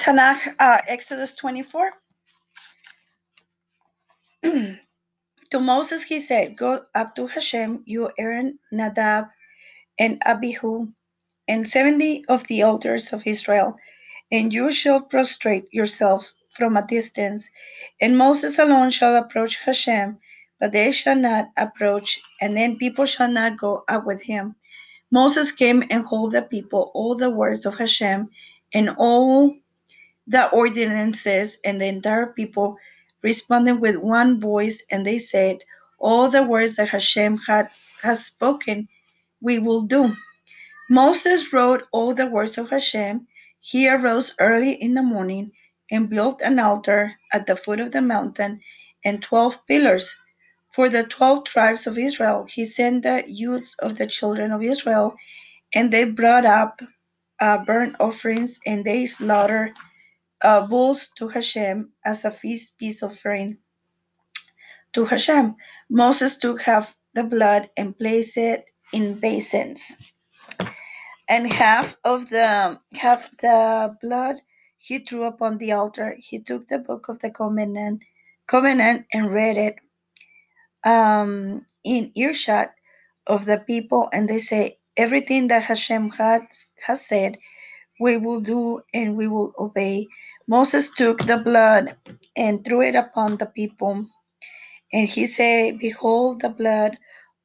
[0.00, 1.92] Tanakh, uh, Exodus 24.
[4.42, 9.26] to Moses he said, Go up to Hashem, you Aaron, Nadab,
[9.98, 10.88] and Abihu,
[11.48, 13.76] and seventy of the elders of Israel,
[14.32, 17.50] and you shall prostrate yourselves from a distance,
[18.00, 20.18] and Moses alone shall approach Hashem,
[20.58, 24.56] but they shall not approach, and then people shall not go up with him.
[25.10, 28.30] Moses came and told the people all the words of Hashem
[28.72, 29.59] and all
[30.30, 32.78] the ordinances, and the entire people
[33.22, 35.58] responded with one voice, and they said,
[35.98, 37.68] All the words that Hashem had
[38.02, 38.88] has spoken,
[39.42, 40.14] we will do.
[40.88, 43.26] Moses wrote all the words of Hashem.
[43.60, 45.50] He arose early in the morning
[45.90, 48.60] and built an altar at the foot of the mountain
[49.04, 50.14] and twelve pillars.
[50.68, 55.16] For the twelve tribes of Israel, he sent the youths of the children of Israel,
[55.74, 56.80] and they brought up
[57.40, 59.72] uh, burnt offerings, and they slaughtered
[60.42, 63.58] uh, bulls to Hashem as a feast peace offering
[64.92, 65.54] to Hashem.
[65.88, 69.84] Moses took half the blood and placed it in basins,
[71.28, 74.36] and half of the half the blood
[74.78, 76.16] he threw upon the altar.
[76.18, 78.02] He took the book of the covenant,
[78.46, 79.76] covenant and read it
[80.84, 82.72] um, in earshot
[83.26, 87.38] of the people, and they say, Everything that Hashem has, has said,
[88.00, 90.08] we will do and we will obey.
[90.48, 91.96] Moses took the blood
[92.36, 94.06] and threw it upon the people.
[94.92, 96.98] And he said, Behold the blood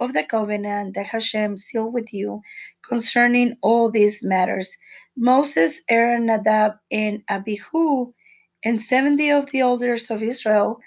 [0.00, 2.42] of the covenant that Hashem sealed with you
[2.88, 4.76] concerning all these matters.
[5.16, 8.12] Moses, Aaron, Nadab, and Abihu,
[8.64, 10.80] and seventy of the elders of Israel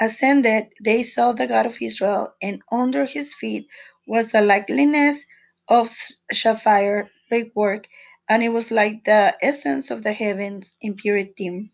[0.00, 0.68] ascended.
[0.84, 3.66] They saw the God of Israel, and under his feet
[4.08, 5.26] was the likeness
[5.68, 5.90] of
[6.32, 7.86] sapphire brickwork,
[8.30, 11.72] and it was like the essence of the heavens in purity.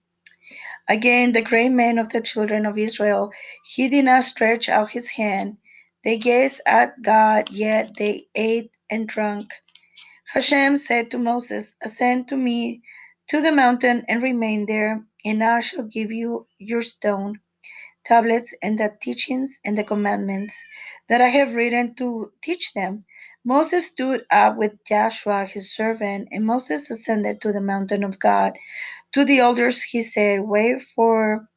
[0.89, 3.31] Again, the great men of the children of Israel,
[3.65, 5.59] he did not stretch out his hand.
[6.03, 9.50] They gazed at God, yet they ate and drank.
[10.33, 12.83] Hashem said to Moses, Ascend to me
[13.28, 17.41] to the mountain and remain there, and I shall give you your stone
[18.05, 20.65] tablets and the teachings and the commandments
[21.09, 23.05] that I have written to teach them.
[23.47, 28.55] Moses stood up with Joshua his servant, and Moses ascended to the mountain of God.
[29.12, 31.49] To the elders he said, Wait for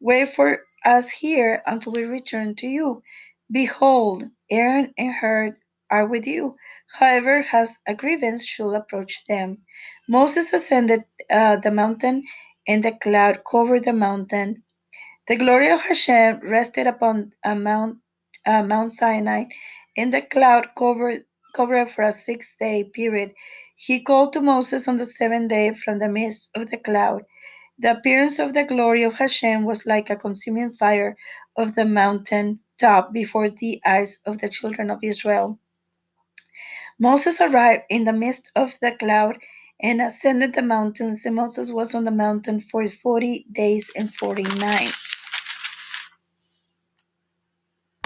[0.00, 3.02] wait for us here until we return to you.
[3.50, 5.58] Behold, Aaron and Hur
[5.90, 6.56] are with you.
[6.98, 9.58] However has a grievance should approach them.
[10.08, 12.24] Moses ascended uh, the mountain,
[12.68, 14.64] and the cloud covered the mountain.
[15.28, 17.98] The glory of Hashem rested upon a Mount,
[18.46, 19.44] uh, Mount Sinai,
[19.96, 21.24] and the cloud covered,
[21.58, 23.34] covered for a six day period.
[23.76, 27.24] He called to Moses on the seventh day from the midst of the cloud.
[27.80, 31.16] The appearance of the glory of Hashem was like a consuming fire
[31.56, 35.58] of the mountain top before the eyes of the children of Israel.
[36.98, 39.38] Moses arrived in the midst of the cloud
[39.80, 44.44] and ascended the mountains, and Moses was on the mountain for forty days and forty
[44.44, 45.17] nights.